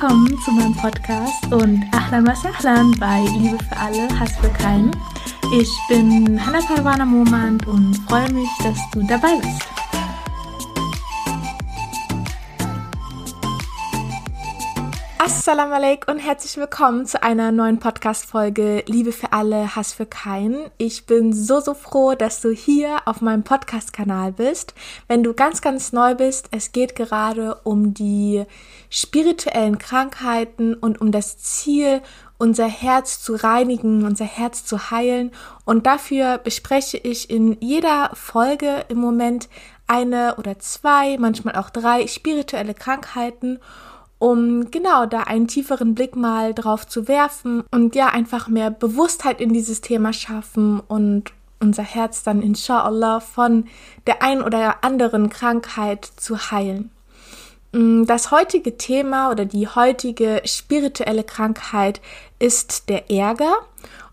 [0.00, 4.90] Willkommen zu meinem Podcast und Ahlan was Ahlan bei Liebe für alle, Hass für keinen.
[5.54, 9.69] Ich bin Hannah Parwana Momand und freue mich, dass du dabei bist.
[15.30, 20.68] Assalamu alaikum und herzlich willkommen zu einer neuen Podcast-Folge Liebe für alle, Hass für keinen.
[20.76, 24.74] Ich bin so, so froh, dass du hier auf meinem Podcast-Kanal bist.
[25.06, 28.44] Wenn du ganz, ganz neu bist, es geht gerade um die
[28.90, 32.02] spirituellen Krankheiten und um das Ziel,
[32.36, 35.30] unser Herz zu reinigen, unser Herz zu heilen.
[35.64, 39.48] Und dafür bespreche ich in jeder Folge im Moment
[39.86, 43.60] eine oder zwei, manchmal auch drei spirituelle Krankheiten
[44.20, 49.40] um genau da einen tieferen Blick mal drauf zu werfen und ja einfach mehr Bewusstheit
[49.40, 53.66] in dieses Thema schaffen und unser Herz dann inshallah von
[54.06, 56.90] der ein oder anderen Krankheit zu heilen.
[57.72, 62.02] Mm, das heutige Thema oder die heutige spirituelle Krankheit
[62.38, 63.54] ist der Ärger.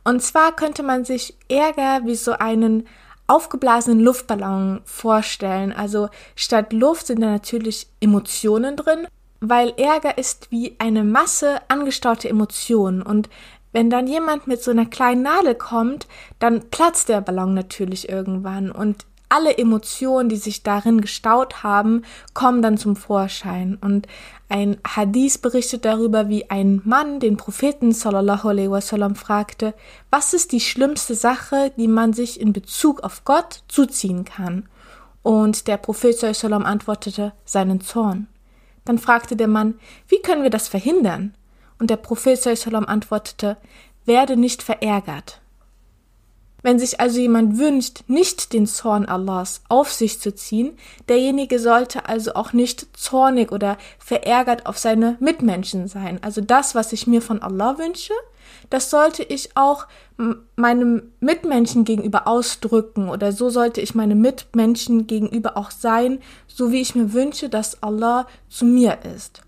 [0.05, 2.87] Und zwar könnte man sich Ärger wie so einen
[3.27, 5.73] aufgeblasenen Luftballon vorstellen.
[5.73, 9.05] Also statt Luft sind da natürlich Emotionen drin
[9.39, 13.29] weil Ärger ist wie eine Masse angestaute Emotionen und
[13.73, 16.07] wenn dann jemand mit so einer kleinen Nadel kommt,
[16.39, 22.61] dann platzt der Ballon natürlich irgendwann und alle Emotionen, die sich darin gestaut haben, kommen
[22.61, 23.77] dann zum Vorschein.
[23.81, 24.07] Und
[24.49, 29.73] ein Hadith berichtet darüber, wie ein Mann den Propheten sallallahu alaihi wasallam fragte,
[30.09, 34.67] was ist die schlimmste Sache, die man sich in Bezug auf Gott zuziehen kann?
[35.23, 38.27] Und der Prophet sallallahu antwortete, seinen Zorn.
[38.87, 39.75] Dann fragte der Mann,
[40.07, 41.35] wie können wir das verhindern?
[41.77, 43.57] Und der Prophet sallam antwortete,
[44.05, 45.41] werde nicht verärgert.
[46.63, 50.77] Wenn sich also jemand wünscht, nicht den Zorn Allahs auf sich zu ziehen,
[51.09, 56.23] derjenige sollte also auch nicht zornig oder verärgert auf seine Mitmenschen sein.
[56.23, 58.13] Also das, was ich mir von Allah wünsche,
[58.69, 59.87] das sollte ich auch
[60.55, 66.81] meinem Mitmenschen gegenüber ausdrücken oder so sollte ich meinem Mitmenschen gegenüber auch sein, so wie
[66.81, 69.41] ich mir wünsche, dass Allah zu mir ist.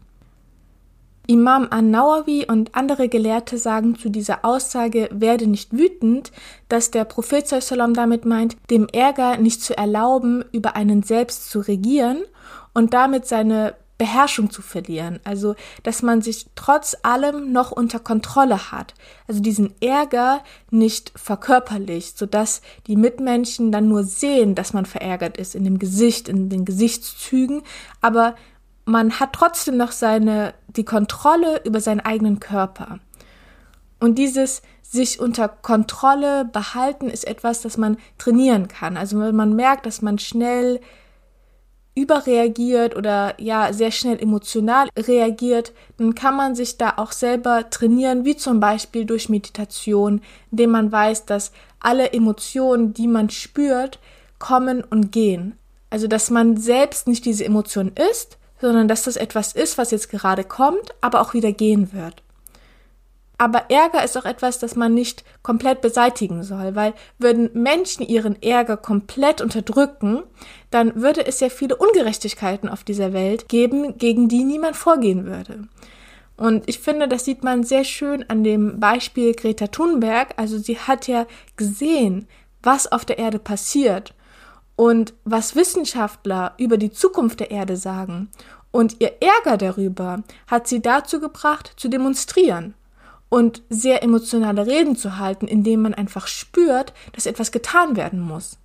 [1.30, 6.31] Imam an-Nawawi und andere Gelehrte sagen zu dieser Aussage, werde nicht wütend,
[6.69, 11.59] dass der Prophet sallam damit meint, dem Ärger nicht zu erlauben, über einen selbst zu
[11.59, 12.24] regieren
[12.74, 15.19] und damit seine Beherrschung zu verlieren.
[15.25, 18.95] Also, dass man sich trotz allem noch unter Kontrolle hat.
[19.27, 25.53] Also diesen Ärger nicht verkörperlicht, sodass die Mitmenschen dann nur sehen, dass man verärgert ist
[25.53, 27.61] in dem Gesicht, in den Gesichtszügen,
[28.01, 28.35] aber
[28.85, 32.99] man hat trotzdem noch seine, die Kontrolle über seinen eigenen Körper.
[33.99, 38.97] Und dieses sich unter Kontrolle behalten ist etwas, das man trainieren kann.
[38.97, 40.79] Also wenn man merkt, dass man schnell
[41.99, 48.23] überreagiert oder ja sehr schnell emotional reagiert, dann kann man sich da auch selber trainieren,
[48.23, 50.21] wie zum Beispiel durch Meditation,
[50.51, 53.99] indem man weiß, dass alle Emotionen, die man spürt,
[54.38, 55.57] kommen und gehen.
[55.89, 60.09] Also dass man selbst nicht diese Emotion ist, sondern dass das etwas ist, was jetzt
[60.09, 62.23] gerade kommt, aber auch wieder gehen wird.
[63.39, 68.39] Aber Ärger ist auch etwas, das man nicht komplett beseitigen soll, weil würden Menschen ihren
[68.44, 70.23] Ärger komplett unterdrücken,
[70.72, 75.69] dann würde es ja viele Ungerechtigkeiten auf dieser Welt geben, gegen die niemand vorgehen würde.
[76.35, 80.33] Und ich finde, das sieht man sehr schön an dem Beispiel Greta Thunberg.
[80.35, 81.25] Also sie hat ja
[81.56, 82.27] gesehen,
[82.61, 84.13] was auf der Erde passiert
[84.75, 88.29] und was Wissenschaftler über die Zukunft der Erde sagen.
[88.71, 92.75] Und ihr Ärger darüber hat sie dazu gebracht, zu demonstrieren
[93.29, 98.57] und sehr emotionale Reden zu halten, indem man einfach spürt, dass etwas getan werden muss.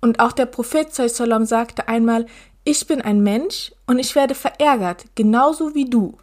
[0.00, 2.26] Und auch der Prophet Sallam sagte einmal,
[2.64, 6.16] ich bin ein Mensch und ich werde verärgert, genauso wie du.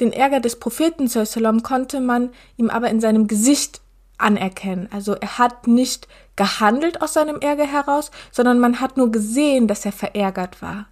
[0.00, 3.80] Den Ärger des Propheten Sallam konnte man ihm aber in seinem Gesicht
[4.18, 4.88] anerkennen.
[4.92, 9.84] Also er hat nicht gehandelt aus seinem Ärger heraus, sondern man hat nur gesehen, dass
[9.84, 10.86] er verärgert war.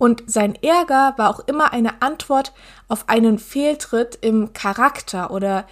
[0.00, 2.54] Und sein Ärger war auch immer eine Antwort
[2.88, 5.66] auf einen Fehltritt im Charakter oder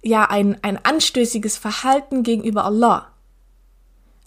[0.00, 3.08] ja, ein, ein anstößiges Verhalten gegenüber Allah.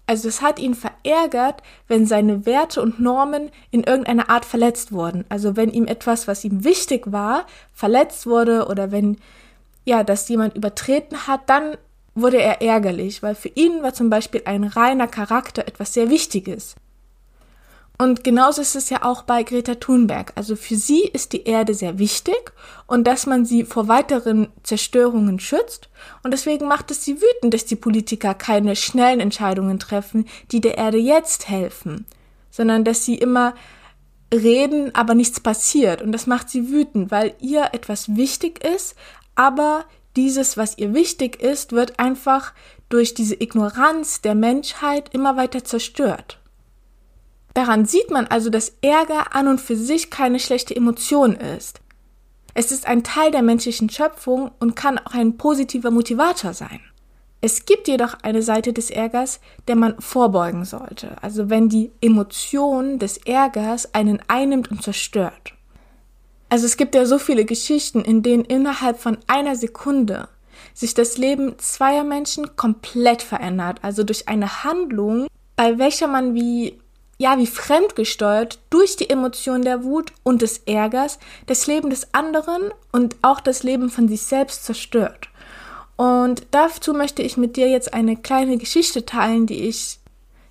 [0.05, 5.25] Also es hat ihn verärgert, wenn seine Werte und Normen in irgendeiner Art verletzt wurden.
[5.29, 9.17] Also wenn ihm etwas, was ihm wichtig war, verletzt wurde oder wenn
[9.83, 11.75] ja, das jemand übertreten hat, dann
[12.13, 16.75] wurde er ärgerlich, weil für ihn war zum Beispiel ein reiner Charakter etwas sehr Wichtiges.
[17.97, 20.33] Und genauso ist es ja auch bei Greta Thunberg.
[20.35, 22.51] Also für sie ist die Erde sehr wichtig
[22.87, 25.89] und dass man sie vor weiteren Zerstörungen schützt.
[26.23, 30.77] Und deswegen macht es sie wütend, dass die Politiker keine schnellen Entscheidungen treffen, die der
[30.77, 32.05] Erde jetzt helfen,
[32.49, 33.53] sondern dass sie immer
[34.33, 36.01] reden, aber nichts passiert.
[36.01, 38.95] Und das macht sie wütend, weil ihr etwas wichtig ist,
[39.35, 39.85] aber
[40.15, 42.53] dieses, was ihr wichtig ist, wird einfach
[42.89, 46.39] durch diese Ignoranz der Menschheit immer weiter zerstört.
[47.53, 51.79] Daran sieht man also, dass Ärger an und für sich keine schlechte Emotion ist.
[52.55, 56.81] Es ist ein Teil der menschlichen Schöpfung und kann auch ein positiver Motivator sein.
[57.41, 62.99] Es gibt jedoch eine Seite des Ärgers, der man vorbeugen sollte, also wenn die Emotion
[62.99, 65.53] des Ärgers einen einnimmt und zerstört.
[66.47, 70.29] Also es gibt ja so viele Geschichten, in denen innerhalb von einer Sekunde
[70.73, 76.79] sich das Leben zweier Menschen komplett verändert, also durch eine Handlung, bei welcher man wie
[77.17, 82.71] ja, wie fremdgesteuert durch die Emotion der Wut und des Ärgers das Leben des anderen
[82.91, 85.29] und auch das Leben von sich selbst zerstört.
[85.95, 89.99] Und dazu möchte ich mit dir jetzt eine kleine Geschichte teilen, die ich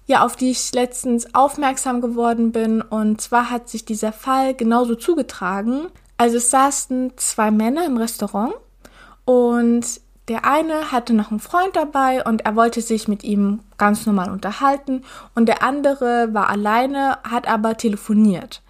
[0.07, 2.83] ja, auf die ich letztens aufmerksam geworden bin.
[2.83, 5.87] Und zwar hat sich dieser Fall genauso zugetragen.
[6.19, 8.55] Also es saßen zwei Männer im Restaurant
[9.25, 9.85] und
[10.33, 14.31] der eine hatte noch einen Freund dabei und er wollte sich mit ihm ganz normal
[14.31, 18.63] unterhalten und der andere war alleine, hat aber telefoniert.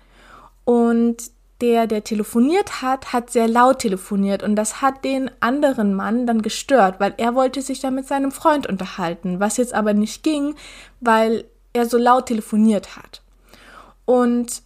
[0.64, 1.31] Und
[1.61, 6.43] der, der telefoniert hat, hat sehr laut telefoniert und das hat den anderen Mann dann
[6.43, 10.56] gestört, weil er wollte sich dann mit seinem Freund unterhalten, was jetzt aber nicht ging,
[10.99, 13.23] weil er so laut telefoniert hat.
[14.05, 14.64] Und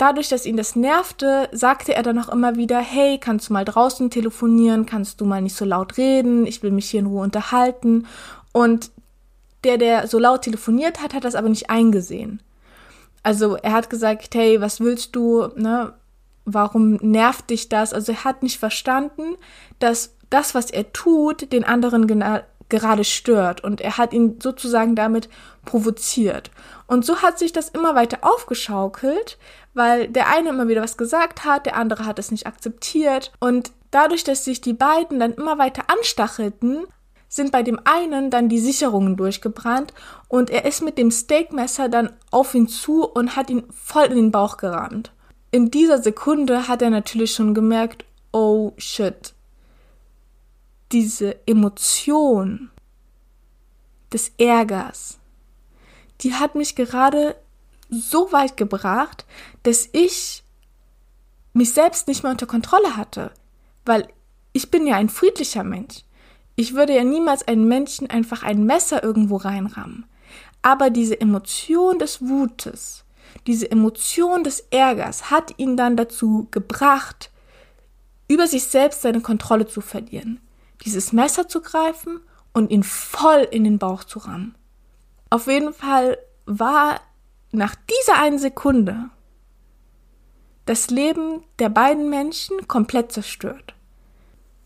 [0.00, 3.66] Dadurch, dass ihn das nervte, sagte er dann auch immer wieder, hey, kannst du mal
[3.66, 7.22] draußen telefonieren, kannst du mal nicht so laut reden, ich will mich hier in Ruhe
[7.22, 8.06] unterhalten.
[8.52, 8.92] Und
[9.62, 12.40] der, der so laut telefoniert hat, hat das aber nicht eingesehen.
[13.22, 15.92] Also er hat gesagt, hey, was willst du, ne?
[16.46, 17.92] Warum nervt dich das?
[17.92, 19.36] Also er hat nicht verstanden,
[19.80, 22.06] dass das, was er tut, den anderen
[22.70, 25.28] gerade stört und er hat ihn sozusagen damit
[25.66, 26.50] provoziert.
[26.90, 29.38] Und so hat sich das immer weiter aufgeschaukelt,
[29.74, 33.70] weil der eine immer wieder was gesagt hat, der andere hat es nicht akzeptiert und
[33.92, 36.88] dadurch, dass sich die beiden dann immer weiter anstachelten,
[37.28, 39.94] sind bei dem einen dann die Sicherungen durchgebrannt
[40.26, 44.16] und er ist mit dem Steakmesser dann auf ihn zu und hat ihn voll in
[44.16, 45.12] den Bauch gerammt.
[45.52, 49.32] In dieser Sekunde hat er natürlich schon gemerkt, oh shit,
[50.90, 52.70] diese Emotion
[54.12, 55.19] des Ärgers,
[56.20, 57.36] die hat mich gerade
[57.88, 59.24] so weit gebracht,
[59.62, 60.42] dass ich
[61.52, 63.32] mich selbst nicht mehr unter Kontrolle hatte,
[63.84, 64.08] weil
[64.52, 66.04] ich bin ja ein friedlicher Mensch.
[66.56, 70.06] Ich würde ja niemals einen Menschen einfach ein Messer irgendwo reinrammen.
[70.62, 73.04] Aber diese Emotion des Wutes,
[73.46, 77.30] diese Emotion des Ärgers hat ihn dann dazu gebracht,
[78.28, 80.40] über sich selbst seine Kontrolle zu verlieren
[80.84, 82.20] dieses Messer zu greifen
[82.52, 84.54] und ihn voll in den Bauch zu rammen.
[85.30, 87.00] Auf jeden Fall war
[87.52, 89.10] nach dieser einen Sekunde
[90.66, 93.74] das Leben der beiden Menschen komplett zerstört.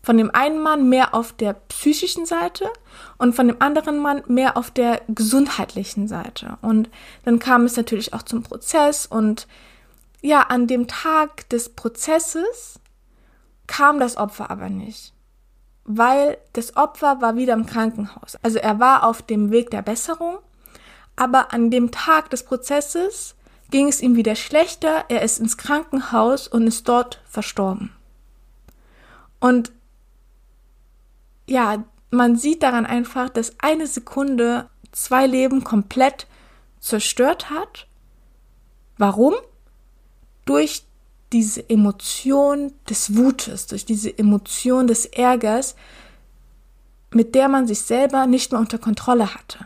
[0.03, 2.69] Von dem einen Mann mehr auf der psychischen Seite
[3.17, 6.57] und von dem anderen Mann mehr auf der gesundheitlichen Seite.
[6.61, 6.89] Und
[7.23, 9.47] dann kam es natürlich auch zum Prozess und
[10.21, 12.79] ja, an dem Tag des Prozesses
[13.67, 15.15] kam das Opfer aber nicht
[15.85, 18.37] weil das Opfer war wieder im Krankenhaus.
[18.41, 20.39] Also er war auf dem Weg der Besserung,
[21.15, 23.35] aber an dem Tag des Prozesses
[23.71, 27.91] ging es ihm wieder schlechter, er ist ins Krankenhaus und ist dort verstorben.
[29.39, 29.71] Und
[31.47, 36.27] ja, man sieht daran einfach, dass eine Sekunde zwei Leben komplett
[36.79, 37.87] zerstört hat.
[38.97, 39.33] Warum?
[40.45, 40.83] Durch
[41.33, 45.75] diese Emotion des Wutes, durch diese Emotion des Ärgers,
[47.11, 49.65] mit der man sich selber nicht mehr unter Kontrolle hatte.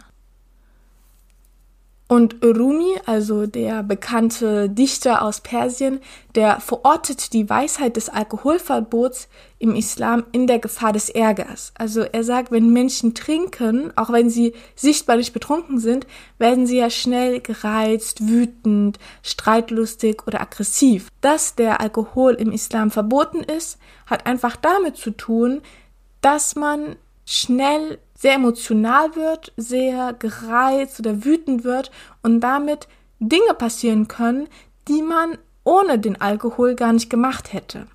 [2.11, 5.99] Und Rumi, also der bekannte Dichter aus Persien,
[6.33, 9.27] der verortet die Weisheit des Alkoholverbots
[9.59, 11.71] im Islam in der Gefahr des Ärgers.
[11.77, 16.07] Also er sagt, wenn Menschen trinken, auch wenn sie sichtbar nicht betrunken sind,
[16.39, 21.09] werden sie ja schnell gereizt, wütend, streitlustig oder aggressiv.
[21.21, 25.61] Dass der Alkohol im Islam verboten ist, hat einfach damit zu tun,
[26.21, 31.89] dass man schnell sehr emotional wird, sehr gereizt oder wütend wird
[32.21, 32.87] und damit
[33.19, 34.47] Dinge passieren können,
[34.87, 37.87] die man ohne den Alkohol gar nicht gemacht hätte.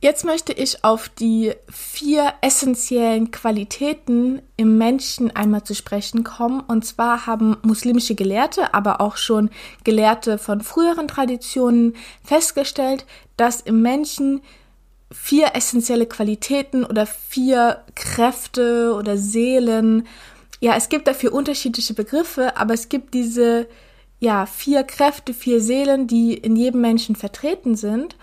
[0.00, 6.60] Jetzt möchte ich auf die vier essentiellen Qualitäten im Menschen einmal zu sprechen kommen.
[6.60, 9.50] Und zwar haben muslimische Gelehrte, aber auch schon
[9.82, 13.06] Gelehrte von früheren Traditionen festgestellt,
[13.36, 14.42] dass im Menschen
[15.12, 20.06] vier essentielle Qualitäten oder vier Kräfte oder Seelen.
[20.60, 23.68] Ja, es gibt dafür unterschiedliche Begriffe, aber es gibt diese
[24.20, 28.16] ja vier Kräfte, vier Seelen, die in jedem Menschen vertreten sind.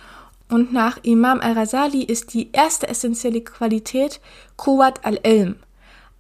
[0.50, 4.20] Und nach Imam al-Rasali ist die erste essentielle Qualität
[4.58, 5.56] Quwat al-Ilm,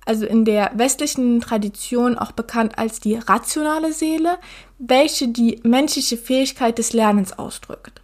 [0.05, 4.37] also in der westlichen Tradition auch bekannt als die rationale Seele,
[4.79, 8.00] welche die menschliche Fähigkeit des Lernens ausdrückt.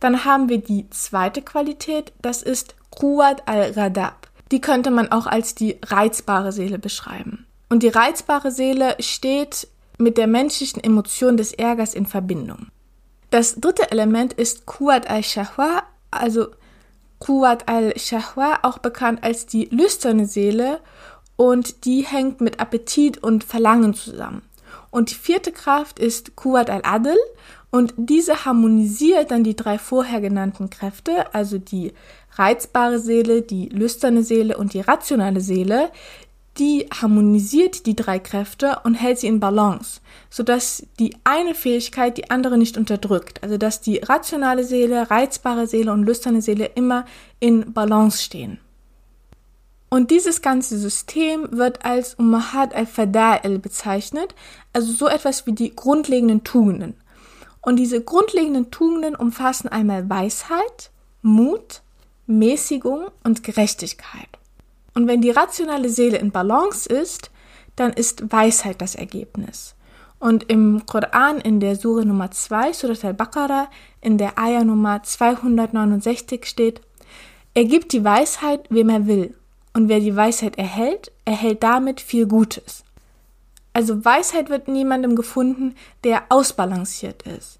[0.00, 4.28] Dann haben wir die zweite Qualität, das ist Quwat al-Radab.
[4.50, 7.46] Die könnte man auch als die reizbare Seele beschreiben.
[7.68, 12.68] Und die reizbare Seele steht mit der menschlichen Emotion des Ärgers in Verbindung.
[13.30, 16.48] Das dritte Element ist Quwat al-Shahwa, also
[17.20, 20.80] Quwat al-Shahwa, auch bekannt als die lüsterne Seele,
[21.36, 24.42] und die hängt mit Appetit und Verlangen zusammen.
[24.90, 27.16] Und die vierte Kraft ist Quwat al-Adl,
[27.70, 31.92] und diese harmonisiert dann die drei vorher genannten Kräfte, also die
[32.32, 35.90] reizbare Seele, die lüsterne Seele und die rationale Seele,
[36.58, 42.30] die harmonisiert die drei Kräfte und hält sie in Balance, sodass die eine Fähigkeit die
[42.30, 47.04] andere nicht unterdrückt, also dass die rationale Seele, reizbare Seele und lüsterne Seele immer
[47.38, 48.58] in Balance stehen.
[49.90, 54.34] Und dieses ganze System wird als Ummahat al-Fada'il bezeichnet,
[54.72, 56.94] also so etwas wie die grundlegenden Tugenden.
[57.68, 61.82] Und diese grundlegenden Tugenden umfassen einmal Weisheit, Mut,
[62.26, 64.30] Mäßigung und Gerechtigkeit.
[64.94, 67.30] Und wenn die rationale Seele in Balance ist,
[67.76, 69.74] dann ist Weisheit das Ergebnis.
[70.18, 73.68] Und im Koran in der Sure Nummer 2, Surat al-Baqarah,
[74.00, 76.80] in der Ayah Nummer 269 steht,
[77.52, 79.34] er gibt die Weisheit, wem er will.
[79.74, 82.82] Und wer die Weisheit erhält, erhält damit viel Gutes.
[83.74, 87.57] Also Weisheit wird niemandem gefunden, der ausbalanciert ist.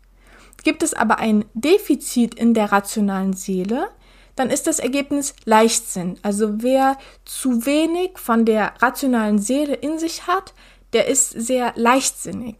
[0.65, 3.89] Gibt es aber ein Defizit in der rationalen Seele,
[4.37, 6.19] dann ist das Ergebnis Leichtsinn.
[6.23, 10.55] Also wer zu wenig von der rationalen Seele in sich hat,
[10.93, 12.57] der ist sehr leichtsinnig.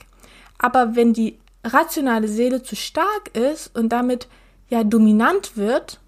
[0.59, 4.29] Aber wenn die rationale Seele zu stark ist und damit
[4.69, 6.01] ja dominant wird,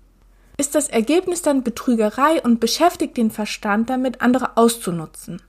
[0.56, 5.40] ist das Ergebnis dann Betrügerei und beschäftigt den Verstand damit, andere auszunutzen.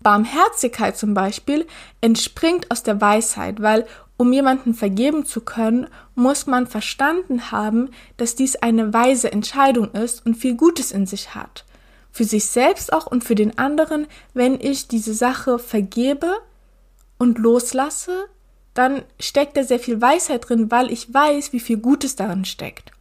[0.00, 1.66] Barmherzigkeit zum Beispiel
[2.00, 8.34] entspringt aus der Weisheit, weil um jemanden vergeben zu können, muss man verstanden haben, dass
[8.34, 11.64] dies eine weise Entscheidung ist und viel Gutes in sich hat.
[12.10, 16.32] Für sich selbst auch und für den anderen, wenn ich diese Sache vergebe
[17.18, 18.26] und loslasse,
[18.72, 22.92] dann steckt da sehr viel Weisheit drin, weil ich weiß, wie viel Gutes darin steckt.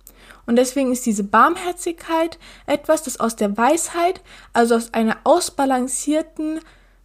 [0.46, 4.22] Und deswegen ist diese Barmherzigkeit etwas, das aus der Weisheit,
[4.54, 6.60] also aus einer ausbalancierten,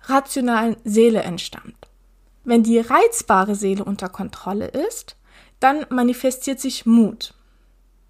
[0.05, 1.89] rationalen Seele entstammt.
[2.50, 5.14] Wenn die reizbare Seele unter Kontrolle ist,
[5.61, 7.33] dann manifestiert sich Mut.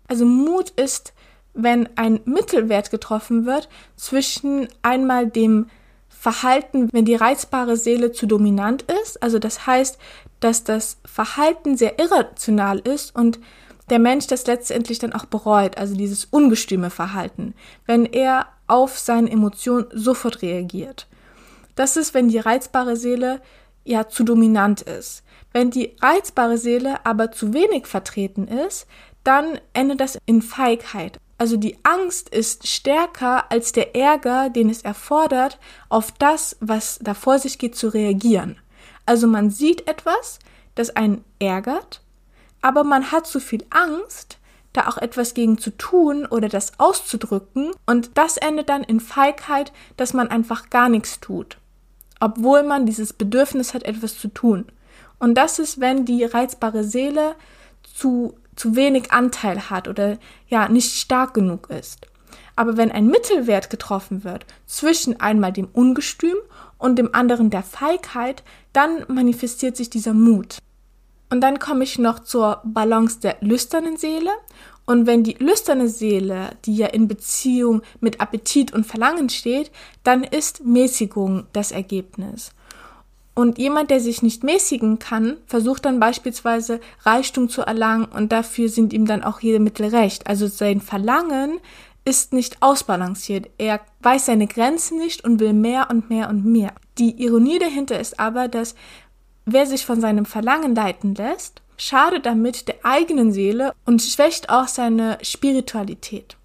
[0.08, 1.12] Also Mut ist,
[1.52, 5.66] wenn ein Mittelwert getroffen wird zwischen einmal dem
[6.08, 9.98] Verhalten, wenn die reizbare Seele zu dominant ist, also das heißt,
[10.40, 13.40] dass das Verhalten sehr irrational ist und
[13.90, 17.52] der Mensch das letztendlich dann auch bereut, also dieses ungestüme Verhalten,
[17.84, 21.08] wenn er auf seine Emotionen sofort reagiert.
[21.74, 23.42] Das ist, wenn die reizbare Seele
[23.90, 25.22] ja zu dominant ist.
[25.52, 28.86] Wenn die reizbare Seele aber zu wenig vertreten ist,
[29.24, 31.18] dann endet das in Feigheit.
[31.36, 37.14] Also die Angst ist stärker als der Ärger, den es erfordert, auf das, was da
[37.14, 38.58] vor sich geht, zu reagieren.
[39.06, 40.38] Also man sieht etwas,
[40.74, 42.02] das einen ärgert,
[42.62, 44.38] aber man hat zu viel Angst,
[44.72, 49.72] da auch etwas gegen zu tun oder das auszudrücken und das endet dann in Feigheit,
[49.96, 51.59] dass man einfach gar nichts tut
[52.20, 54.66] obwohl man dieses Bedürfnis hat, etwas zu tun.
[55.18, 57.34] Und das ist, wenn die reizbare Seele
[57.94, 62.06] zu, zu wenig Anteil hat oder ja nicht stark genug ist.
[62.56, 66.36] Aber wenn ein Mittelwert getroffen wird zwischen einmal dem Ungestüm
[66.78, 70.58] und dem anderen der Feigheit, dann manifestiert sich dieser Mut.
[71.30, 74.30] Und dann komme ich noch zur Balance der lüsternen Seele.
[74.90, 79.70] Und wenn die lüsterne Seele, die ja in Beziehung mit Appetit und Verlangen steht,
[80.02, 82.50] dann ist Mäßigung das Ergebnis.
[83.34, 88.68] Und jemand, der sich nicht mäßigen kann, versucht dann beispielsweise Reichtum zu erlangen und dafür
[88.68, 90.26] sind ihm dann auch jede Mittel recht.
[90.26, 91.60] Also sein Verlangen
[92.04, 93.48] ist nicht ausbalanciert.
[93.58, 96.72] Er weiß seine Grenzen nicht und will mehr und mehr und mehr.
[96.98, 98.74] Die Ironie dahinter ist aber, dass
[99.46, 104.68] wer sich von seinem Verlangen leiten lässt, schadet damit der eigenen Seele und schwächt auch
[104.68, 106.36] seine Spiritualität.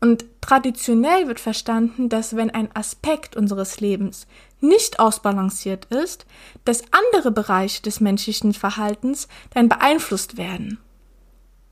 [0.00, 4.26] Und traditionell wird verstanden, dass wenn ein Aspekt unseres Lebens
[4.60, 6.26] nicht ausbalanciert ist,
[6.64, 10.78] dass andere Bereiche des menschlichen Verhaltens dann beeinflusst werden.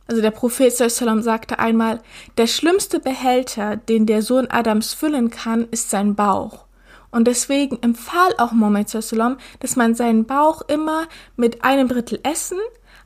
[0.06, 2.00] Also der Prophet Sallam sagte einmal,
[2.37, 6.66] der schlimmste Behälter, den der Sohn Adams füllen kann, ist sein Bauch.
[7.11, 11.06] Und deswegen empfahl auch Mohammed Sallam, dass man seinen Bauch immer
[11.37, 12.58] mit einem Drittel Essen,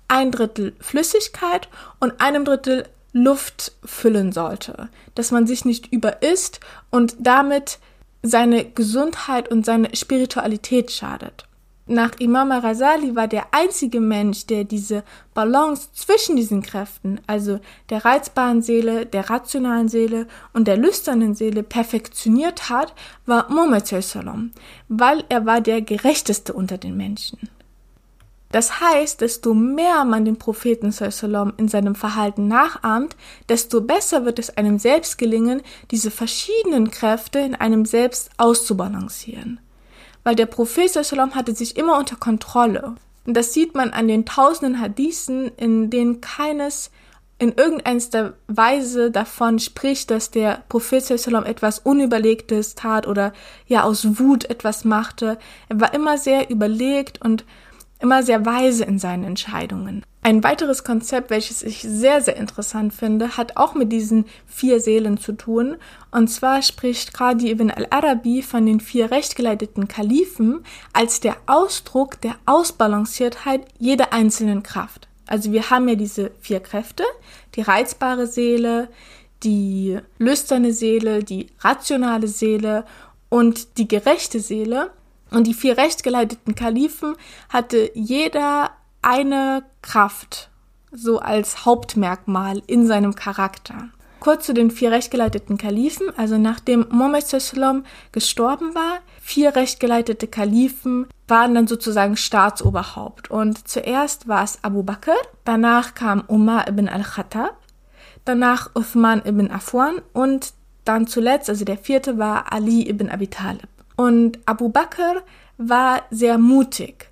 [0.09, 1.69] ein Drittel Flüssigkeit
[2.01, 4.89] und einem Drittel Luft füllen sollte.
[5.15, 6.61] Dass man sich nicht überisst
[6.91, 7.79] und damit
[8.23, 11.47] seine Gesundheit und seine Spiritualität schadet.
[11.89, 17.61] Nach Imam Razali war der einzige Mensch, der diese Balance zwischen diesen Kräften, also
[17.91, 22.93] der reizbaren Seele, der rationalen Seele und der lüsternen Seele perfektioniert hat,
[23.25, 23.89] war Muhammad
[24.89, 27.39] weil er war der gerechteste unter den Menschen.
[28.57, 33.15] Das heißt, desto mehr man den Propheten sallam in seinem Verhalten nachahmt,
[33.51, 35.61] desto besser wird es einem selbst gelingen,
[35.91, 39.61] diese verschiedenen Kräfte in einem selbst auszubalancieren
[40.25, 42.95] weil der Prophet sallam hatte sich immer unter Kontrolle.
[43.27, 46.91] Und das sieht man an den tausenden Hadithen, in denen keines
[47.39, 53.35] in irgendeiner Weise davon spricht, dass der Prophet sallam etwas Unüberlegtes tat oder
[53.67, 55.39] ja aus Wut etwas machte.
[55.69, 57.45] Er war immer sehr überlegt und
[58.01, 60.05] immer sehr weise in seinen Entscheidungen.
[60.23, 65.19] Ein weiteres Konzept, welches ich sehr, sehr interessant finde, hat auch mit diesen vier Seelen
[65.19, 65.77] zu tun.
[66.11, 72.35] Und zwar spricht Qadi ibn al-Arabi von den vier rechtgeleiteten Kalifen als der Ausdruck der
[72.45, 75.07] Ausbalanciertheit jeder einzelnen Kraft.
[75.29, 77.05] Also wir haben ja diese vier Kräfte,
[77.55, 78.89] die reizbare Seele,
[79.43, 82.85] die lüsterne Seele, die rationale Seele
[83.29, 84.91] und die gerechte Seele.
[85.31, 87.17] Und die vier rechtgeleiteten Kalifen
[87.49, 88.71] hatte jeder
[89.03, 90.51] eine Kraft,
[90.93, 93.91] so als Hauptmerkmal in seinem Charakter.
[94.19, 101.07] Kurz zu den vier rechtgeleiteten Kalifen, also nachdem Mohammed Sallam gestorben war, vier rechtgeleitete Kalifen
[101.29, 103.31] waren dann sozusagen Staatsoberhaupt.
[103.31, 105.15] Und zuerst war es Abu Bakr,
[105.45, 107.57] danach kam Umar ibn al-Khattab,
[108.25, 110.55] danach Uthman ibn Afwan und
[110.85, 113.69] dann zuletzt, also der vierte war Ali ibn Abi Talib.
[113.97, 115.23] Und Abu Bakr
[115.59, 117.11] war sehr mutig.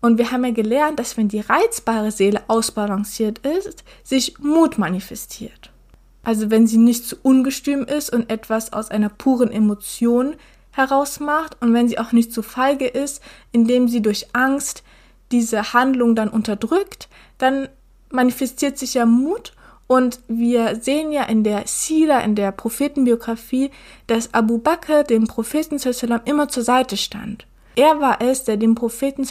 [0.00, 5.70] Und wir haben ja gelernt, dass wenn die reizbare Seele ausbalanciert ist, sich Mut manifestiert.
[6.24, 10.34] Also wenn sie nicht zu ungestüm ist und etwas aus einer puren Emotion
[10.72, 14.82] herausmacht und wenn sie auch nicht zu feige ist, indem sie durch Angst
[15.30, 17.68] diese Handlung dann unterdrückt, dann
[18.10, 19.52] manifestiert sich ja Mut
[19.92, 23.70] und wir sehen ja in der Sira, in der Prophetenbiografie,
[24.06, 25.76] dass Abu Bakr dem Propheten
[26.24, 27.46] immer zur Seite stand.
[27.76, 29.26] Er war es, der den Propheten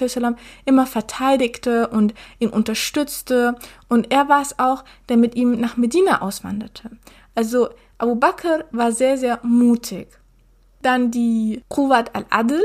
[0.66, 3.56] immer verteidigte und ihn unterstützte.
[3.90, 6.92] Und er war es auch, der mit ihm nach Medina auswanderte.
[7.34, 10.10] Also Abu Bakr war sehr, sehr mutig.
[10.84, 12.62] Dann die Quwat al-Adl.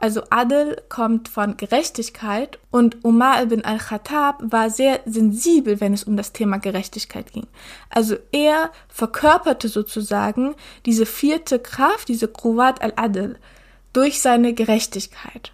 [0.00, 6.16] Also Adl kommt von Gerechtigkeit und Umar ibn al-Khattab war sehr sensibel, wenn es um
[6.16, 7.48] das Thema Gerechtigkeit ging.
[7.90, 10.54] Also er verkörperte sozusagen
[10.86, 13.38] diese vierte Kraft, diese Quwat al-Adl
[13.92, 15.52] durch seine Gerechtigkeit.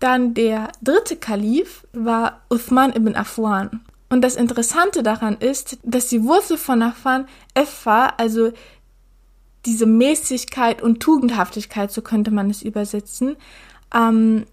[0.00, 3.82] Dann der dritte Kalif war Uthman ibn Afwan.
[4.08, 8.50] Und das Interessante daran ist, dass die Wurzel von Afan Effa, also
[9.66, 13.36] diese Mäßigkeit und Tugendhaftigkeit, so könnte man es übersetzen,
[13.94, 14.46] ähm,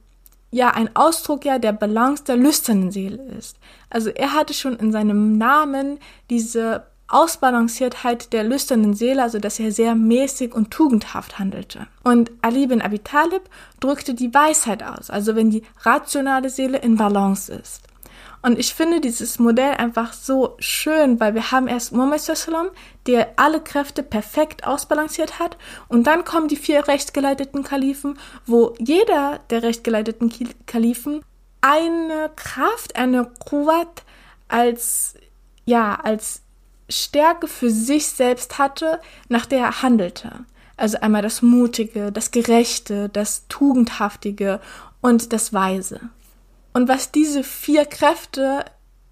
[0.51, 3.57] ja ein Ausdruck ja der Balance der lüsternen Seele ist.
[3.89, 9.71] Also er hatte schon in seinem Namen diese Ausbalanciertheit der lüsternen Seele, also dass er
[9.71, 11.87] sehr mäßig und tugendhaft handelte.
[12.03, 13.43] Und Ali bin Abi Talib
[13.79, 17.86] drückte die Weisheit aus, also wenn die rationale Seele in Balance ist.
[18.47, 22.69] Und ich finde dieses Modell einfach so schön, weil wir haben erst Muhammad Sallam,
[23.05, 25.57] der alle Kräfte perfekt ausbalanciert hat,
[25.89, 30.31] und dann kommen die vier rechtgeleiteten Kalifen, wo jeder der rechtgeleiteten
[30.65, 31.25] Kalifen
[31.59, 34.03] eine Kraft, eine Quwat
[34.47, 35.15] als
[35.65, 36.41] ja, als
[36.87, 40.45] Stärke für sich selbst hatte, nach der er handelte.
[40.77, 44.61] Also einmal das Mutige, das Gerechte, das Tugendhaftige
[45.01, 45.99] und das Weise.
[46.77, 48.63] Und was diese vier Kräfte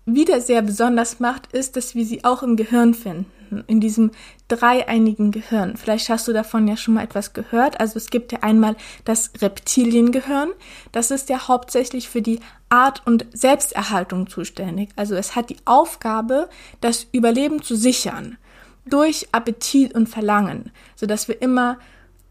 [0.06, 4.12] wieder sehr besonders macht, ist, dass wir sie auch im Gehirn finden, in diesem
[4.47, 5.75] dreieinigen Gehirn.
[5.75, 7.80] Vielleicht hast du davon ja schon mal etwas gehört.
[7.80, 10.51] Also es gibt ja einmal das Reptiliengehirn.
[10.91, 14.89] Das ist ja hauptsächlich für die Art und Selbsterhaltung zuständig.
[14.95, 16.49] Also es hat die Aufgabe,
[16.82, 18.38] das Überleben zu sichern
[18.86, 21.80] durch Appetit und Verlangen, so dass wir immer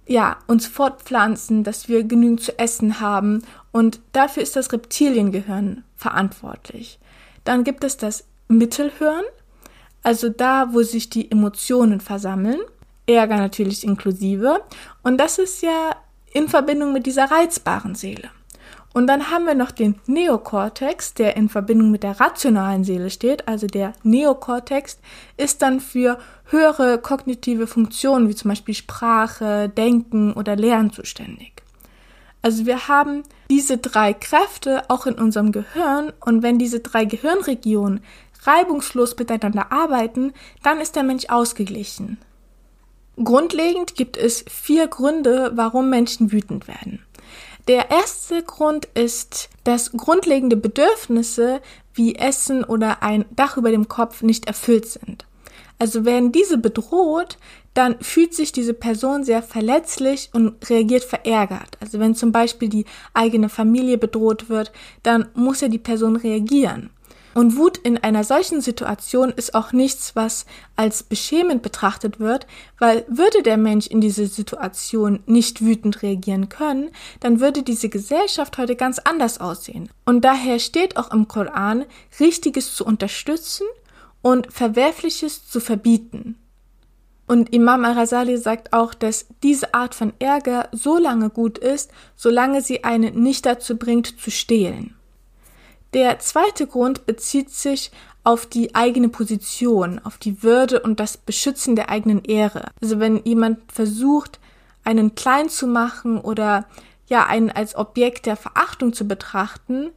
[0.07, 3.43] ja, uns fortpflanzen, dass wir genügend zu essen haben
[3.75, 7.01] und dafür ist das Reptiliengehirn verantwortlich.
[7.43, 9.25] Dann gibt es das Mittelhirn,
[10.05, 12.61] also da, wo sich die Emotionen versammeln,
[13.09, 14.61] Ärger natürlich inklusive.
[15.03, 15.97] Und das ist ja
[16.33, 18.31] in Verbindung mit dieser reizbaren Seele.
[18.93, 23.49] Und dann haben wir noch den Neokortex, der in Verbindung mit der rationalen Seele steht.
[23.49, 24.99] Also der Neokortex
[25.37, 31.64] ist dann für höhere kognitive Funktionen wie zum Beispiel Sprache, Denken oder Lernen zuständig.
[32.45, 38.01] Also wir haben diese drei Kräfte auch in unserem Gehirn und wenn diese drei Gehirnregionen
[38.43, 42.19] reibungslos miteinander arbeiten, dann ist der Mensch ausgeglichen.
[43.17, 47.03] Grundlegend gibt es vier Gründe, warum Menschen wütend werden.
[47.67, 51.63] Der erste Grund ist, dass grundlegende Bedürfnisse
[51.95, 55.25] wie Essen oder ein Dach über dem Kopf nicht erfüllt sind.
[55.79, 57.39] Also werden diese bedroht,
[57.75, 61.77] dann fühlt sich diese Person sehr verletzlich und reagiert verärgert.
[61.81, 66.91] Also wenn zum Beispiel die eigene Familie bedroht wird, dann muss ja die Person reagieren.
[67.35, 72.47] Und Wut in einer solchen Situation ist auch nichts, was als beschämend betrachtet wird,
[72.79, 78.57] weil würde der Mensch in diese Situation nicht wütend reagieren können, dann würde diese Gesellschaft
[78.57, 79.91] heute ganz anders aussehen.
[80.05, 81.85] Und daher steht auch im Koran,
[82.21, 83.67] Richtiges zu unterstützen
[84.25, 86.37] und Verwerfliches zu verbieten.
[87.27, 92.63] Und Imam al-Rasali sagt auch, dass diese Art von Ärger so lange gut ist, solange
[92.63, 94.97] sie einen nicht dazu bringt, zu stehlen.
[95.93, 97.91] Der zweite Grund bezieht sich
[98.25, 102.71] auf die eigene Position, auf die Würde und das Beschützen der eigenen Ehre.
[102.81, 104.41] Also wenn jemand versucht,
[104.85, 106.65] einen klein zu machen oder
[107.09, 109.91] ja, einen als Objekt der Verachtung zu betrachten,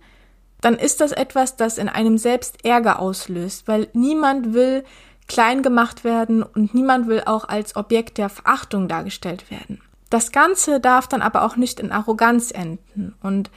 [0.62, 4.84] dann ist das etwas, das in einem selbst Ärger auslöst, weil niemand will
[5.28, 9.82] klein gemacht werden und niemand will auch als Objekt der Verachtung dargestellt werden.
[10.10, 13.52] Das Ganze darf dann aber auch nicht in Arroganz enden und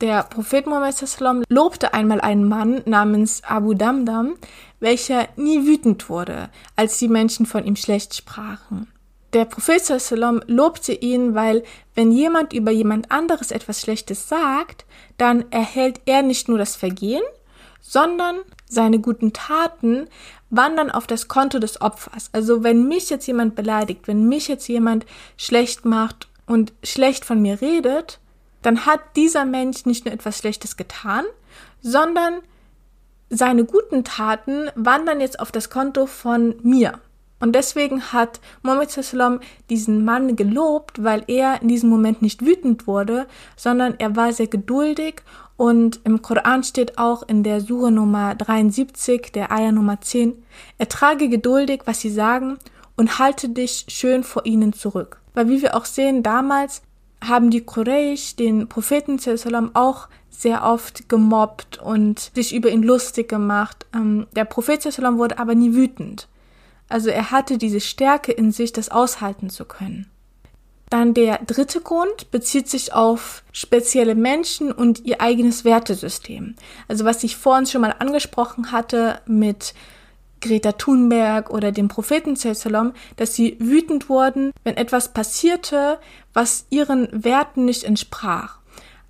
[0.00, 0.96] der Prophet Muhammad
[1.48, 4.34] lobte einmal einen Mann namens Abu Damdam,
[4.80, 8.88] welcher nie wütend wurde, als die Menschen von ihm schlecht sprachen.
[9.34, 9.82] Der Prophet
[10.46, 11.64] lobte ihn, weil
[11.96, 14.86] wenn jemand über jemand anderes etwas Schlechtes sagt,
[15.18, 17.22] dann erhält er nicht nur das Vergehen,
[17.80, 20.06] sondern seine guten Taten
[20.50, 22.30] wandern auf das Konto des Opfers.
[22.32, 25.04] Also wenn mich jetzt jemand beleidigt, wenn mich jetzt jemand
[25.36, 28.20] schlecht macht und schlecht von mir redet,
[28.62, 31.24] dann hat dieser Mensch nicht nur etwas Schlechtes getan,
[31.82, 32.40] sondern
[33.30, 37.00] seine guten Taten wandern jetzt auf das Konto von mir.
[37.44, 42.86] Und deswegen hat Mohammed Sallam diesen Mann gelobt, weil er in diesem Moment nicht wütend
[42.86, 45.16] wurde, sondern er war sehr geduldig
[45.58, 50.42] und im Koran steht auch in der Sure Nummer 73, der Ayah Nummer 10,
[50.78, 52.56] ertrage geduldig, was sie sagen
[52.96, 55.20] und halte dich schön vor ihnen zurück.
[55.34, 56.80] Weil wie wir auch sehen, damals
[57.22, 59.20] haben die Quraysh den Propheten
[59.74, 63.84] auch sehr oft gemobbt und sich über ihn lustig gemacht.
[63.94, 66.26] Ähm, der Prophet wurde aber nie wütend.
[66.94, 70.08] Also er hatte diese Stärke in sich, das aushalten zu können.
[70.90, 76.54] Dann der dritte Grund bezieht sich auf spezielle Menschen und ihr eigenes Wertesystem.
[76.86, 79.74] Also was ich vorhin schon mal angesprochen hatte mit
[80.40, 85.98] Greta Thunberg oder dem Propheten Salom, dass sie wütend wurden, wenn etwas passierte,
[86.32, 88.60] was ihren Werten nicht entsprach.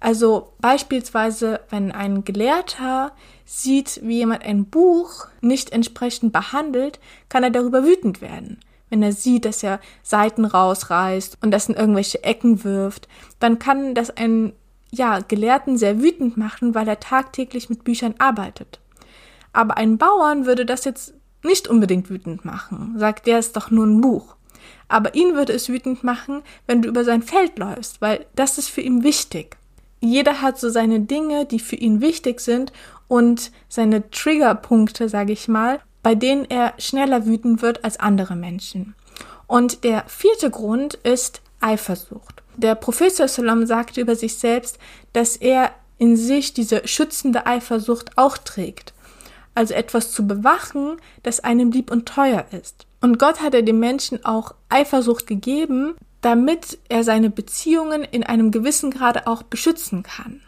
[0.05, 3.13] Also beispielsweise, wenn ein Gelehrter
[3.47, 8.61] sieht, wie jemand ein Buch nicht entsprechend behandelt, kann er darüber wütend werden.
[8.91, 13.95] Wenn er sieht, dass er Seiten rausreißt und das in irgendwelche Ecken wirft, dann kann
[13.95, 14.53] das einen
[14.91, 18.81] ja, Gelehrten sehr wütend machen, weil er tagtäglich mit Büchern arbeitet.
[19.55, 23.87] Aber einen Bauern würde das jetzt nicht unbedingt wütend machen, sagt, der ist doch nur
[23.87, 24.37] ein Buch.
[24.87, 28.69] Aber ihn würde es wütend machen, wenn du über sein Feld läufst, weil das ist
[28.69, 29.57] für ihn wichtig.
[30.01, 32.73] Jeder hat so seine Dinge, die für ihn wichtig sind
[33.09, 38.95] und seine Triggerpunkte, sage ich mal, bei denen er schneller wütend wird als andere Menschen.
[39.47, 42.43] Und der vierte Grund ist Eifersucht.
[42.57, 44.79] Der Prophet Sallam sagte über sich selbst,
[45.13, 48.95] dass er in sich diese schützende Eifersucht auch trägt
[49.55, 52.87] also etwas zu bewachen, das einem lieb und teuer ist.
[53.01, 58.51] Und Gott hat er dem Menschen auch Eifersucht gegeben, damit er seine Beziehungen in einem
[58.51, 60.41] gewissen Grade auch beschützen kann.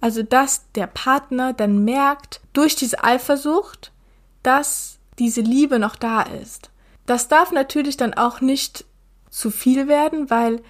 [0.00, 3.92] Also dass der Partner dann merkt durch diese Eifersucht,
[4.42, 6.70] dass diese Liebe noch da ist.
[7.06, 8.86] Das darf natürlich dann auch nicht
[9.30, 10.60] zu viel werden, weil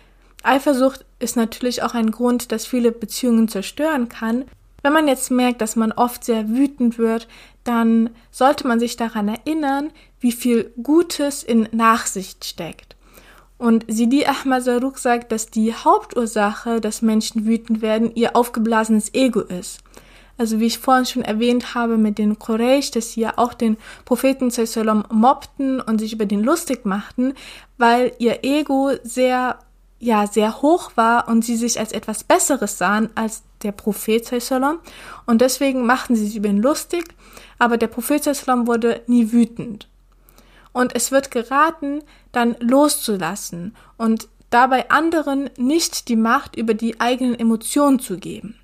[0.42, 4.44] Eifersucht ist natürlich auch ein Grund, dass viele Beziehungen zerstören kann.
[4.82, 7.28] Wenn man jetzt merkt, dass man oft sehr wütend wird,
[7.64, 12.93] dann sollte man sich daran erinnern, wie viel Gutes in Nachsicht steckt.
[13.56, 19.40] Und Sidi Ahmad Zaruk sagt, dass die Hauptursache, dass Menschen wütend werden, ihr aufgeblasenes Ego
[19.40, 19.80] ist.
[20.36, 23.76] Also wie ich vorhin schon erwähnt habe mit den Quraysh, dass sie ja auch den
[24.04, 27.34] Propheten Sallam mobbten und sich über den lustig machten,
[27.78, 29.60] weil ihr Ego sehr,
[30.00, 34.30] ja, sehr hoch war und sie sich als etwas Besseres sahen als der Prophet
[35.26, 37.04] und deswegen machten sie sich über ihn lustig,
[37.58, 39.88] aber der Prophet wurde nie wütend.
[40.74, 47.38] Und es wird geraten, dann loszulassen und dabei anderen nicht die Macht über die eigenen
[47.38, 48.56] Emotionen zu geben,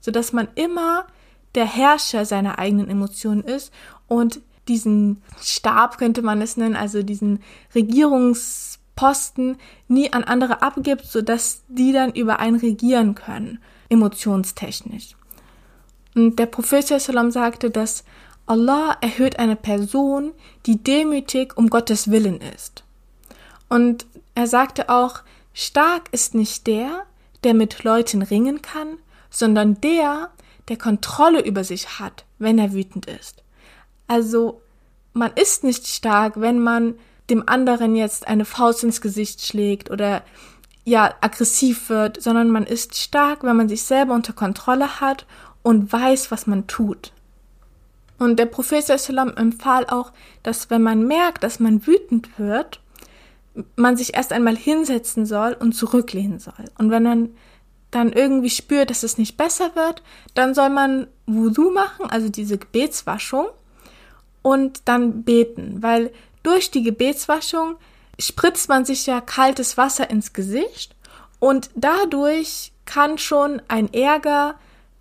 [0.00, 1.06] sodass man immer
[1.54, 3.72] der Herrscher seiner eigenen Emotionen ist
[4.08, 7.40] und diesen Stab könnte man es nennen, also diesen
[7.74, 9.56] Regierungsposten
[9.88, 15.16] nie an andere abgibt, sodass die dann über einen regieren können, emotionstechnisch.
[16.14, 18.04] Und der Prophet Sallam sagte, dass
[18.46, 20.32] Allah erhöht eine Person,
[20.66, 22.84] die demütig um Gottes Willen ist.
[23.68, 25.20] Und er sagte auch,
[25.52, 27.04] stark ist nicht der,
[27.42, 28.98] der mit Leuten ringen kann,
[29.30, 30.30] sondern der,
[30.68, 33.42] der Kontrolle über sich hat, wenn er wütend ist.
[34.06, 34.60] Also
[35.12, 36.94] man ist nicht stark, wenn man
[37.30, 40.22] dem anderen jetzt eine Faust ins Gesicht schlägt oder
[40.84, 45.26] ja aggressiv wird, sondern man ist stark, wenn man sich selber unter Kontrolle hat
[45.62, 47.12] und weiß, was man tut.
[48.18, 52.80] Und der Prophet empfahl auch, dass wenn man merkt, dass man wütend wird,
[53.74, 56.70] man sich erst einmal hinsetzen soll und zurücklehnen soll.
[56.78, 57.30] Und wenn man
[57.90, 60.02] dann irgendwie spürt, dass es nicht besser wird,
[60.34, 63.46] dann soll man Wudu machen, also diese Gebetswaschung,
[64.42, 66.12] und dann beten, weil
[66.44, 67.76] durch die Gebetswaschung
[68.16, 70.94] spritzt man sich ja kaltes Wasser ins Gesicht
[71.40, 74.54] und dadurch kann schon ein Ärger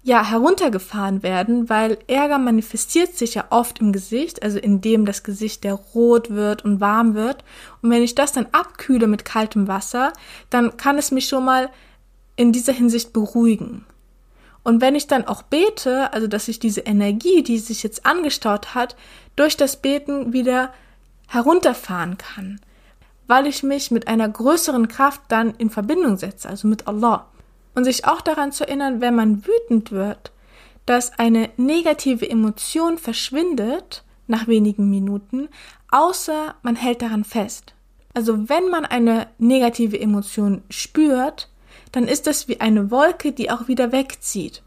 [0.06, 5.63] ja heruntergefahren werden, weil Ärger manifestiert sich ja oft im Gesicht, also indem das Gesicht
[5.63, 7.44] der rot wird und warm wird.
[7.82, 10.13] Und wenn ich das dann abkühle mit kaltem Wasser,
[10.52, 11.72] dann kann es mich schon mal
[12.36, 13.84] in dieser Hinsicht beruhigen.
[14.62, 18.76] Und wenn ich dann auch bete, also dass ich diese Energie, die sich jetzt angestaut
[18.76, 18.96] hat,
[19.36, 20.72] durch das Beten wieder
[21.30, 22.62] herunterfahren kann,
[23.26, 27.26] weil ich mich mit einer größeren Kraft dann in Verbindung setze, also mit Allah.
[27.76, 30.32] Und sich auch daran zu erinnern, wenn man wütend wird,
[30.86, 35.50] dass eine negative Emotion verschwindet nach wenigen Minuten,
[35.92, 37.74] außer man hält daran fest.
[38.14, 41.50] Also wenn man eine negative Emotion spürt,
[41.92, 44.64] dann ist es wie eine Wolke, die auch wieder wegzieht.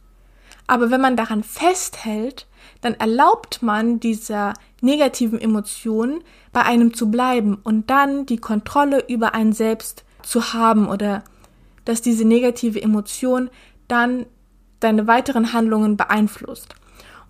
[0.67, 2.47] Aber wenn man daran festhält,
[2.83, 9.35] dann erlaubt man dieser negativen Emotion bei einem zu bleiben und dann die Kontrolle über
[9.35, 11.25] einen selbst zu haben oder
[11.89, 13.49] dass diese negative Emotion
[13.89, 14.27] dann
[14.79, 16.75] deine weiteren Handlungen beeinflusst.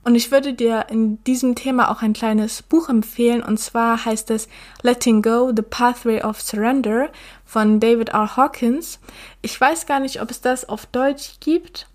[0.02, 4.32] Und ich würde dir in diesem Thema auch ein kleines Buch empfehlen, und zwar heißt
[4.32, 4.48] es
[4.82, 7.08] Letting Go, The Pathway of Surrender
[7.44, 8.36] von David R.
[8.36, 8.98] Hawkins.
[9.42, 11.86] Ich weiß gar nicht, ob es das auf Deutsch gibt,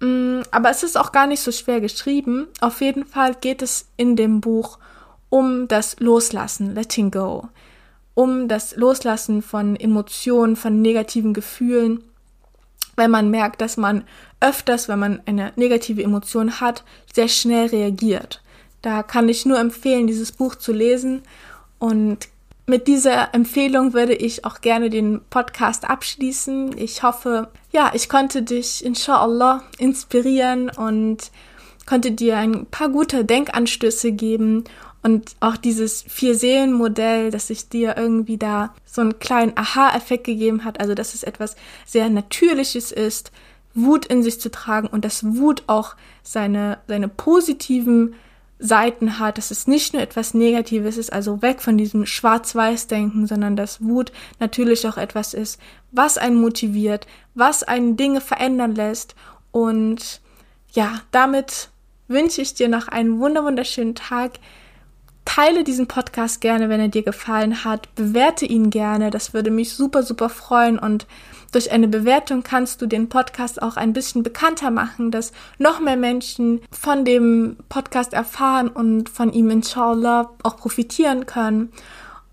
[0.00, 2.48] mm, aber es ist auch gar nicht so schwer geschrieben.
[2.60, 4.80] Auf jeden Fall geht es in dem Buch
[5.28, 7.48] um das Loslassen, Letting Go,
[8.16, 12.02] um das Loslassen von Emotionen, von negativen Gefühlen
[12.96, 14.04] wenn man merkt, dass man
[14.40, 16.82] öfters, wenn man eine negative Emotion hat,
[17.14, 18.42] sehr schnell reagiert.
[18.82, 21.22] Da kann ich nur empfehlen, dieses Buch zu lesen.
[21.78, 22.28] Und
[22.66, 26.76] mit dieser Empfehlung würde ich auch gerne den Podcast abschließen.
[26.78, 31.30] Ich hoffe, ja, ich konnte dich inshallah inspirieren und
[31.86, 34.64] konnte dir ein paar gute Denkanstöße geben
[35.06, 40.80] und auch dieses Vier-Seelen-Modell, dass sich dir irgendwie da so einen kleinen Aha-Effekt gegeben hat,
[40.80, 43.30] also dass es etwas sehr Natürliches ist,
[43.72, 48.16] Wut in sich zu tragen und dass Wut auch seine, seine positiven
[48.58, 53.54] Seiten hat, dass es nicht nur etwas Negatives ist, also weg von diesem Schwarz-Weiß-Denken, sondern
[53.54, 55.60] dass Wut natürlich auch etwas ist,
[55.92, 59.14] was einen motiviert, was einen Dinge verändern lässt.
[59.52, 60.20] Und
[60.72, 61.68] ja, damit
[62.08, 64.40] wünsche ich dir noch einen wunderschönen Tag.
[65.26, 67.94] Teile diesen Podcast gerne, wenn er dir gefallen hat.
[67.94, 69.10] Bewerte ihn gerne.
[69.10, 70.78] Das würde mich super, super freuen.
[70.78, 71.06] Und
[71.52, 75.96] durch eine Bewertung kannst du den Podcast auch ein bisschen bekannter machen, dass noch mehr
[75.96, 81.72] Menschen von dem Podcast erfahren und von ihm inshallah auch profitieren können.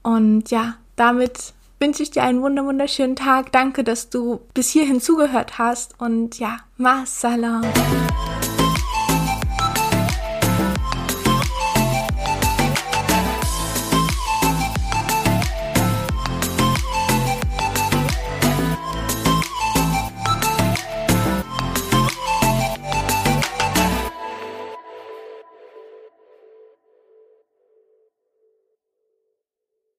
[0.01, 3.51] Und ja, damit wünsche ich dir einen wunderschönen Tag.
[3.51, 5.99] Danke, dass du bis hierhin zugehört hast.
[5.99, 7.63] Und ja, ma salam.